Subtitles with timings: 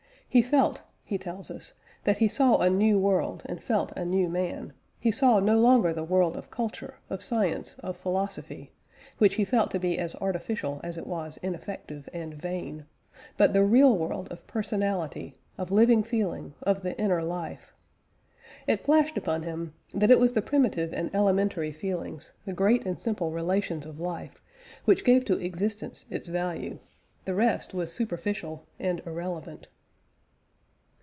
[0.33, 1.73] He felt (he tells us)
[2.05, 5.91] that he saw a new world, and felt a new man; he saw no longer
[5.91, 8.71] the world of culture, of science, of philosophy
[9.17, 12.85] (which he felt to be as artificial as it was ineffective and vain),
[13.35, 17.73] but the real world of personality, of living feeling, of the inner life.
[18.67, 22.97] It flashed upon him that it was the primitive and elementary feelings, the great and
[22.97, 24.41] simple relations of life,
[24.85, 26.79] which gave to existence its value.
[27.25, 29.67] The rest was superficial and irrelevant.